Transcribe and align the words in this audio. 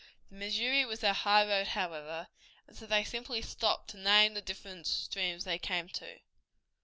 The 0.31 0.35
Missouri 0.35 0.83
was 0.83 1.01
their 1.01 1.13
highroad, 1.13 1.67
however, 1.67 2.27
and 2.65 2.75
so 2.75 2.87
they 2.87 3.03
simply 3.03 3.43
stopped 3.43 3.91
to 3.91 3.97
name 3.99 4.33
the 4.33 4.41
different 4.41 4.87
streams 4.87 5.43
they 5.43 5.59
came 5.59 5.89
to. 5.89 6.17